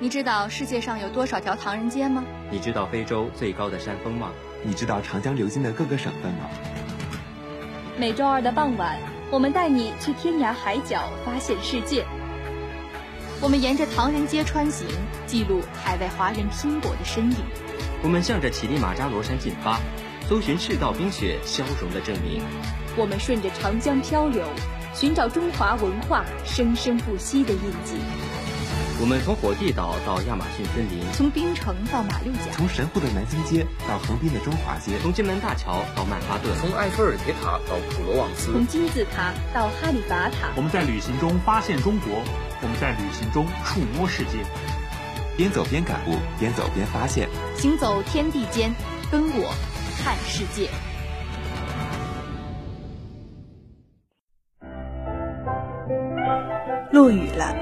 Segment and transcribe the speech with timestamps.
[0.00, 2.24] 你知道世界上有多少条唐人街吗？
[2.50, 4.32] 你知道非洲最高的山峰吗？
[4.64, 6.50] 你知道长江流经的各个省份吗？
[7.96, 8.98] 每周二的傍晚，
[9.30, 12.04] 我们带你去天涯海角发现世界。
[13.40, 14.84] 我们沿着唐人街穿行，
[15.26, 17.36] 记录海外华人拼搏的身影。
[18.02, 19.78] 我们向着乞力马扎罗山进发，
[20.28, 22.42] 搜寻赤道冰雪消融的证明。
[22.96, 24.44] 我们顺着长江漂流，
[24.92, 27.94] 寻找中华文化生生不息的印记。
[29.04, 40.48] 我们从火地岛到亚马逊森林，从冰城到马六甲，从神户的南京街到横滨的中华街，从金门大桥到曼哈顿，从埃菲尔铁塔到普罗旺斯，从金字塔到哈利法塔。
[40.56, 42.22] 我们在旅行中发现中国，
[42.62, 44.38] 我们在旅行中触摸世界。
[45.36, 47.28] 边走边感悟，边走边发现，
[47.58, 48.72] 行走天地间，
[49.10, 49.52] 跟我
[50.02, 50.70] 看世界。
[56.90, 57.54] 落雨了，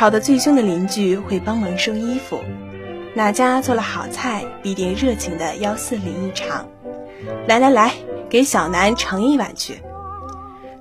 [0.00, 2.40] 吵得最凶的邻居会帮忙收衣服。
[3.12, 6.66] 哪家做了好菜，必定热情的邀四邻一场。
[7.46, 7.92] 来来来，
[8.30, 9.82] 给小南盛一碗去。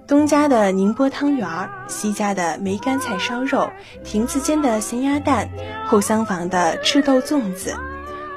[0.08, 3.70] 东家的宁波汤圆儿，西家的梅干菜烧肉，
[4.06, 5.50] 亭子间的咸鸭蛋，
[5.86, 7.76] 后厢房的赤豆粽子。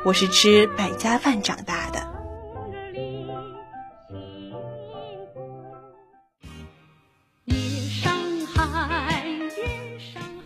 [0.05, 2.01] 我是吃百家饭长大的。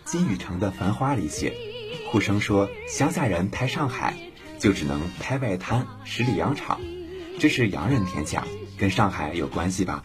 [0.07, 1.53] 金宇澄的《繁花》里写，
[2.09, 4.13] 沪生说乡下人拍上海，
[4.57, 6.79] 就只能拍外滩十里洋场，
[7.39, 8.45] 这是洋人天下，
[8.77, 10.01] 跟上海有关系吧？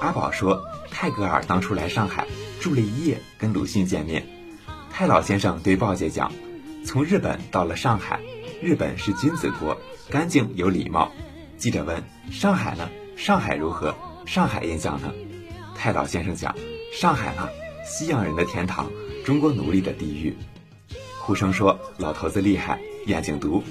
[0.00, 2.26] 阿宝说泰戈尔当初来上海
[2.58, 4.26] 住了一夜，跟鲁迅见面。
[4.90, 6.32] 泰老先生对鲍姐讲，
[6.82, 8.20] 从日本到了上海，
[8.62, 9.76] 日本是君子国，
[10.08, 11.12] 干净有礼貌。
[11.58, 12.88] 记者问上海呢？
[13.14, 13.94] 上海如何？
[14.24, 15.12] 上海印象呢？
[15.76, 16.56] 泰老先生讲，
[16.94, 17.50] 上海啊，
[17.84, 18.90] 西洋人的天堂。
[19.28, 20.34] 中国奴隶的地狱，
[21.20, 23.62] 呼声说老头子厉害，眼睛毒。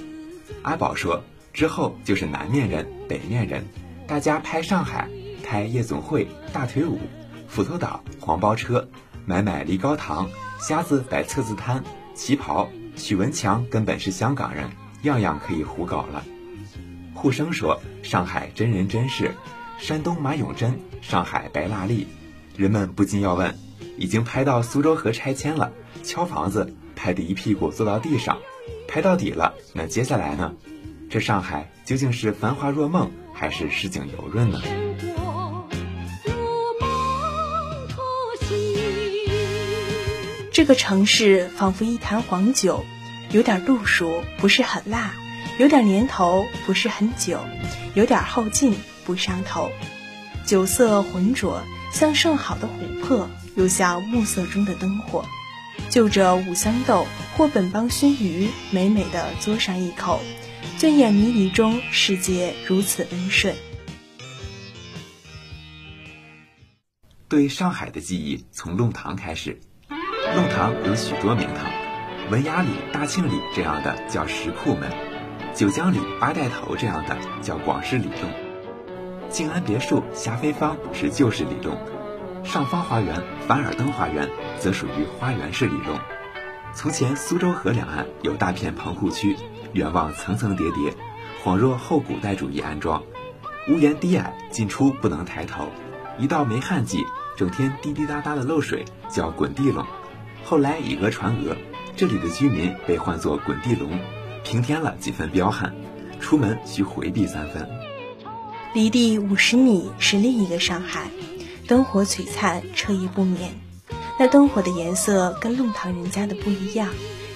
[0.62, 3.66] 阿宝说之后就是南面人、北面人，
[4.06, 5.08] 大家拍上海，
[5.42, 7.00] 拍夜总会、大腿舞、
[7.48, 8.88] 斧头岛、黄包车，
[9.26, 10.30] 买买梨膏糖，
[10.60, 11.82] 瞎子摆册子摊，
[12.14, 12.68] 旗袍。
[12.94, 14.70] 许文强根本是香港人，
[15.02, 16.24] 样样可以胡搞了。
[17.14, 19.34] 呼声说上海真人真事，
[19.76, 22.06] 山东马永贞，上海白蜡丽，
[22.56, 23.52] 人们不禁要问。
[23.98, 25.72] 已经拍到苏州河拆迁了，
[26.02, 28.38] 敲房子拍得一屁股坐到地上，
[28.86, 29.54] 拍到底了。
[29.74, 30.54] 那接下来呢？
[31.10, 34.60] 这上海究竟是繁华若梦，还是市井油润呢？
[40.52, 42.84] 这个城市仿佛一坛黄酒，
[43.30, 45.12] 有点度数，不是很辣；
[45.58, 47.38] 有点年头，不是很久；
[47.94, 49.70] 有点后劲，不上头。
[50.44, 53.30] 酒色浑浊，像盛好的琥珀。
[53.58, 55.24] 又像暮色中的灯火，
[55.90, 60.20] 就着五香豆或本帮熏鱼，美美的嘬上一口，
[60.76, 63.56] 醉眼迷离中，世界如此温顺。
[67.28, 69.58] 对上海的记忆从弄堂开始，
[70.36, 71.68] 弄堂有许多名堂，
[72.30, 74.88] 文雅里、大庆里这样的叫石库门，
[75.52, 81.76] 九江里八带头这样的叫广式里弄，静安别墅、霞飞坊是旧式里弄。
[82.44, 84.28] 上方花园、凡尔登花园
[84.58, 85.98] 则属于花园式里弄。
[86.74, 89.36] 从前苏州河两岸有大片棚户区，
[89.72, 90.94] 远望层层叠叠，
[91.42, 93.02] 恍若后古代主义安装。
[93.68, 95.68] 屋檐低矮，进出不能抬头。
[96.18, 97.04] 一到梅旱季，
[97.36, 99.84] 整天滴滴答答的漏水，叫滚地龙。
[100.44, 101.56] 后来以讹传讹，
[101.96, 103.98] 这里的居民被唤作滚地龙，
[104.42, 105.74] 平添了几分彪悍。
[106.20, 107.68] 出门需回避三分。
[108.74, 111.08] 离地五十米是另一个上海。
[111.68, 113.50] 灯火璀璨，彻夜不眠。
[114.18, 116.88] 那灯火的颜色跟弄堂人家的不一样，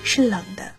[0.03, 0.73] 是冷的。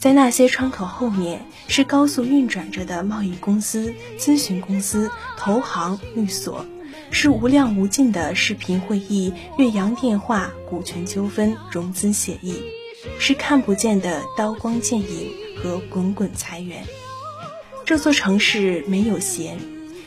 [0.00, 6.66] 在那些窗口后面，是高速运转着的贸易公司、咨询公司、投行、律所，
[7.12, 12.56] 是无量无尽的视频会议、越洋电话、股权纠纷、融资协议，
[13.20, 15.30] 是看不见的刀光剑影
[15.62, 16.82] 和滚滚财源。
[17.84, 19.58] 这座城市没有闲，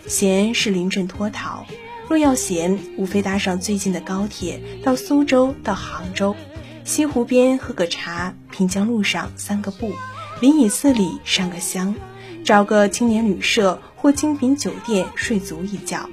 [0.08, 1.66] 闲是临阵脱逃。
[2.12, 6.36] 若要闲，无非搭上最近的高铁到苏州、到杭州，
[6.84, 9.94] 西湖边喝个茶，平江路上散个步，
[10.42, 11.96] 灵隐寺里上个香，
[12.44, 16.10] 找个青年旅社或精品酒店睡足一觉，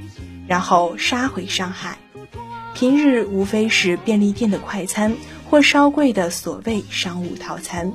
[0.46, 1.98] 然后杀回上海。
[2.76, 5.12] 平日无非是便利店的快餐
[5.50, 7.92] 或稍贵的所谓商务套餐，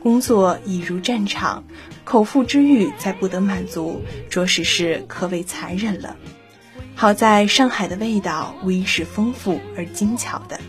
[0.00, 1.64] 工作已如战场，
[2.04, 4.00] 口腹之欲再不得满足，
[4.30, 6.16] 着实是可谓残忍了。
[6.94, 10.60] 好在上海的味道无疑是丰富而精巧的。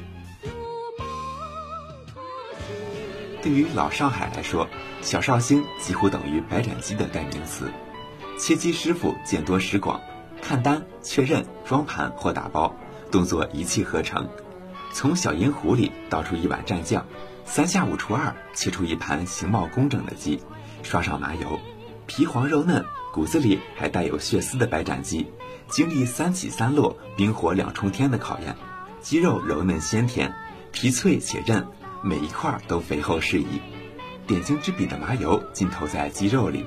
[3.42, 4.68] 对于老上海来说，
[5.02, 7.72] 小绍兴几乎等于白斩鸡的代名词。
[8.40, 10.02] 切鸡师傅见多识广，
[10.42, 12.74] 看单、确认、装盘或打包，
[13.12, 14.28] 动作一气呵成。
[14.92, 17.06] 从小银壶里倒出一碗蘸酱，
[17.46, 20.42] 三下五除二切出一盘形貌工整的鸡，
[20.82, 21.60] 刷上麻油，
[22.06, 25.28] 皮黄肉嫩，骨子里还带有血丝的白斩鸡，
[25.70, 28.56] 经历三起三落、冰火两重天的考验，
[29.02, 30.34] 鸡肉柔嫩鲜甜，
[30.72, 31.66] 皮脆且韧。
[32.06, 33.62] 每一块都肥厚适宜，
[34.28, 36.66] 点睛之笔的麻油浸透在鸡肉里，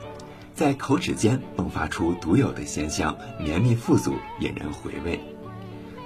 [0.54, 5.20] 在口齿间迸发出独有的鲜香，绵密富足，引人回味。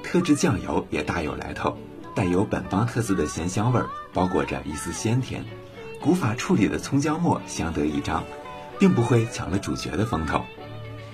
[0.03, 1.79] 特制酱油也大有来头，
[2.13, 5.45] 带有本帮特色的咸香味儿，包裹着一丝鲜甜。
[6.01, 8.25] 古法处理的葱姜末相得益彰，
[8.81, 10.43] 并不会抢了主角的风头。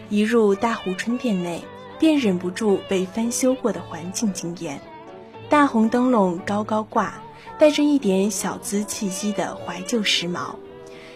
[0.09, 1.63] 一入大湖春店内，
[1.99, 4.81] 便忍不住被翻修过的环境惊艳。
[5.51, 7.21] 大红灯笼高高挂。
[7.59, 10.57] 带着一点小资气息的怀旧时髦，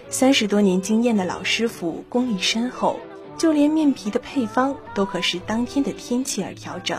[0.08, 2.99] 三十多年经验的老师傅功力深厚，
[3.37, 6.99] 就连面皮的配方都可视当天的天气而调整。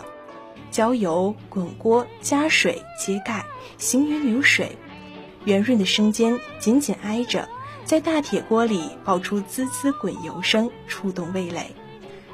[0.70, 3.44] 浇油、滚锅、加水、揭盖，
[3.78, 4.78] 行云流水，
[5.44, 7.48] 圆润的生煎紧紧挨着，
[7.92, 11.72] 在大铁锅里爆出滋滋滚油声，触动味蕾。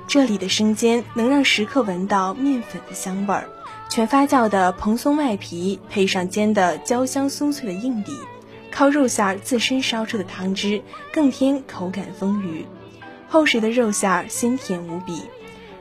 [0.07, 3.49] 这里的生煎能让食客闻到面粉的香味儿。
[3.91, 8.17] 全发酵的蓬松外皮，配上煎的焦香松脆的硬底，
[8.71, 10.81] 靠肉馅自身烧出的汤汁，
[11.13, 12.65] 更添口感丰腴。
[13.29, 15.23] 厚实的肉馅鲜甜无比，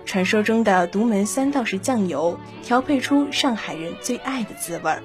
[0.08, 5.04] 传说中的独门三道式酱油，调配出上海人最爱的滋味儿。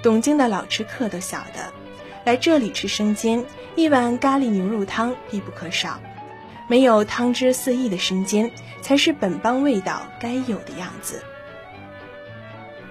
[0.00, 1.72] 东京的老吃客都晓得，
[2.24, 3.44] 来这里吃生煎，
[3.76, 6.00] 一碗咖喱牛肉汤必不可少。
[6.68, 8.50] 没有汤汁四溢的生煎，
[8.82, 11.22] 才是本帮味道该有的样子。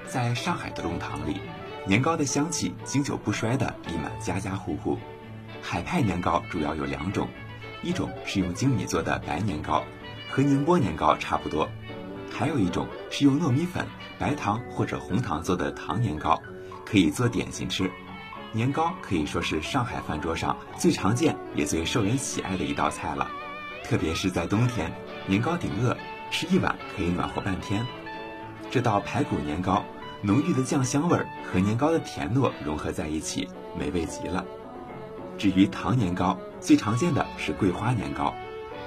[0.08, 1.40] 在上海的弄堂里，
[1.86, 4.98] 年糕的香气经久不衰的弥漫家家户户。
[5.62, 7.28] 海派年糕主要有两种，
[7.84, 9.84] 一种是用精米做的白年糕，
[10.30, 11.68] 和宁波年糕差不多；
[12.32, 13.86] 还有一种是用糯米粉、
[14.18, 16.42] 白糖或者红糖做的糖年糕，
[16.84, 17.90] 可以做点心吃。
[18.51, 23.30] 年糕可以说是上海饭桌上最常见也最受人喜爱的一道菜了，
[23.84, 24.92] 特别是在冬天，
[25.28, 25.96] 年糕顶饿，
[26.31, 27.86] 吃一碗可以暖和半天。
[28.72, 29.84] 这道排骨年糕。
[30.22, 33.48] 浓郁的酱香味儿和年糕的甜糯融合在一起，
[33.80, 34.44] 美味极了。
[35.38, 38.34] 至于糖年糕，最常见的是桂花年糕，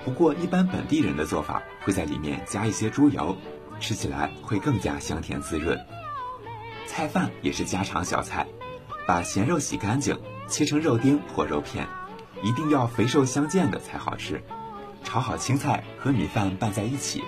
[0.04, 3.34] 不过一般本地人的做法会在里面加一些猪油，
[3.80, 5.78] 吃起来会更加香甜滋润。
[6.86, 8.46] 菜饭也是家常小菜，
[9.06, 10.18] 把咸肉洗干净，
[10.48, 11.86] 切成肉丁或肉片，
[12.42, 14.42] 一定要肥瘦相间的才好吃。
[15.04, 17.22] 炒好青菜和米饭拌在一起，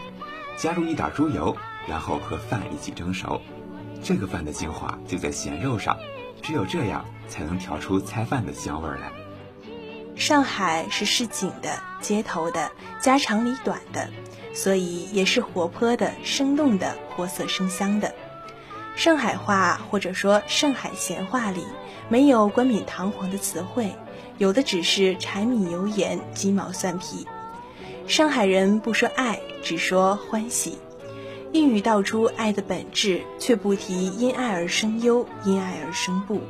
[0.57, 1.57] 加入一点猪油，
[1.89, 3.41] 然后和饭一起蒸熟。
[4.03, 5.99] 这个饭的精华就在咸肉上，
[6.43, 9.11] 只有这样才能调出菜饭的香味来。
[10.15, 14.09] 上海是市井的、街头的、家长里短的，
[14.55, 18.15] 所以也是活泼的、生动的、活色生香的。
[18.97, 21.65] 上海话或者说上海闲话里
[22.09, 23.91] 没有冠冕堂皇的词汇，
[24.39, 27.27] 有的只是柴米油盐、鸡毛蒜皮。
[28.07, 30.79] 上海人不说爱，只说欢喜。
[31.53, 36.41] 一语道出爱的本质，却不提因爱而生忧，因爱而生怖。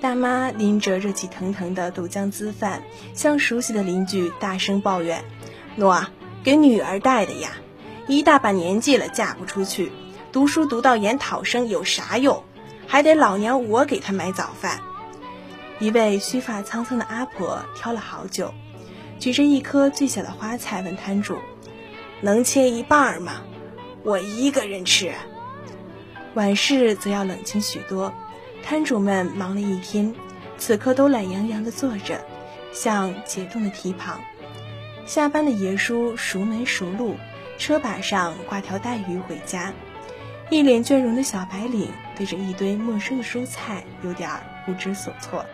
[0.00, 2.82] 大妈拎着热气腾腾的豆浆滋饭，
[3.14, 5.22] 向熟悉的邻居大声抱怨
[5.78, 6.06] ：“喏，
[6.42, 7.50] 给女儿带的呀，
[8.06, 9.92] 一大把年纪了，嫁不出去，
[10.32, 12.44] 读书读到研讨生有啥用？
[12.86, 14.80] 还得老娘我给他买早饭。”
[15.80, 18.52] 一位须发苍苍的阿婆挑了好久，
[19.18, 21.38] 举着一颗最小的花菜问摊主
[22.20, 23.42] ：“能切一半吗？”
[24.04, 25.12] 我一个人吃，
[26.34, 28.12] 晚市则要冷清许多。
[28.62, 30.14] 摊主们忙了一天，
[30.58, 32.24] 此刻都懒洋洋地坐着，
[32.72, 34.20] 像解冻的蹄膀。
[35.06, 37.16] 下班的爷叔熟门熟路，
[37.58, 39.72] 车把上挂条带鱼回家。
[40.50, 44.28] 一脸倦容的小白领对着一堆陌生的蔬菜，有点
[44.66, 45.46] 不知所措。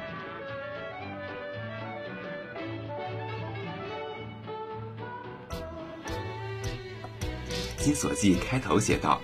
[7.84, 9.20] 《金锁记》开头写道：“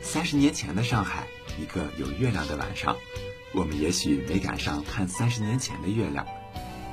[0.00, 1.26] 三十年前的上海，
[1.60, 2.96] 一个有月亮的晚上，
[3.52, 6.24] 我们也许没赶上看三十年前的月亮。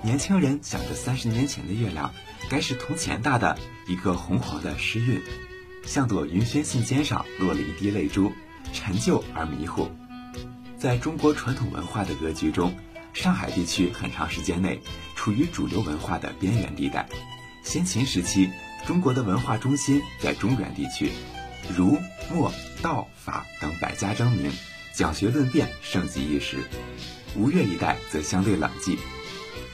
[0.02, 2.12] 年轻人想着三十年前的月亮，
[2.50, 5.22] 该是铜钱大的一个红黄的诗韵，
[5.86, 8.32] 像朵云轩信笺上落了一滴泪珠，
[8.74, 9.90] 陈旧而迷糊。
[10.78, 12.76] 在中国传统文化的格局中，
[13.14, 14.82] 上海地区很长时间内
[15.16, 17.08] 处于主流文化的边缘地带。
[17.64, 18.50] 先秦时期。”
[18.86, 21.10] 中国的文化中心在中原地区，
[21.74, 21.98] 儒、
[22.30, 24.52] 墨、道、法等百家争鸣，
[24.94, 26.58] 讲学论辩盛极一时。
[27.38, 28.98] 吴越一带则相对冷寂。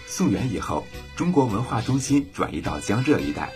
[0.05, 0.85] 宋元以后，
[1.15, 3.49] 中国文化中心转移到江浙一带，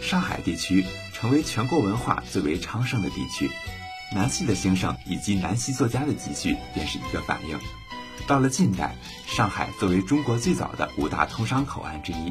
[0.00, 0.86] 上海地区
[1.24, 3.50] 成为全国文化最为昌盛的地区。
[4.14, 7.58] 南戏的兴盛以及南戏作家的集聚，便是一个反应。
[8.26, 8.94] 到了近代，
[9.26, 12.30] 上海作为中国最早的五大通商口岸之一，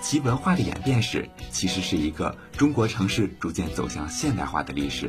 [0.00, 5.08] 其文化的演变史其实是一个中国城市逐渐走向现代化的历史。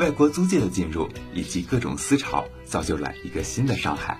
[0.00, 4.18] 外国租界的进入以及各种思潮，造就了一个新的上海。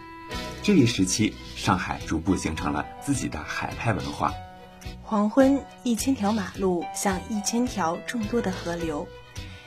[0.62, 4.32] 这一时期，上海逐步形成了自己的海派文化。
[5.06, 9.06] 黄昏，一千条马路像一千条众多的河流，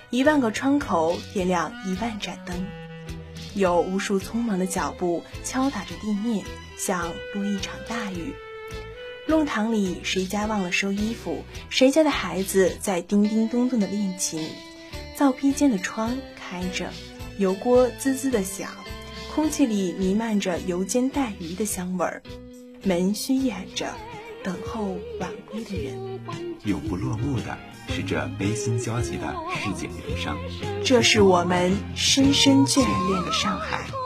[0.10, 2.66] 一万个窗口点亮一万盏灯。
[3.54, 6.44] 有无数匆忙的脚步敲打着地面，
[6.76, 8.34] 像落一场大雨。
[9.28, 11.44] 弄堂里，谁家忘了收衣服？
[11.70, 14.50] 谁家的孩子在叮叮咚咚的练琴？
[15.16, 16.92] 灶坯间的窗开着，
[17.38, 18.72] 油锅滋滋的响，
[19.36, 22.24] 空气里弥漫着油煎带鱼的香味儿。
[22.82, 23.94] 门虚掩着，
[24.48, 26.20] 等候晚归的人。
[26.64, 27.58] 永不落幕的
[27.90, 30.38] 是这悲心交集的市井人生。
[30.86, 33.97] 这是我们深深眷恋的上海。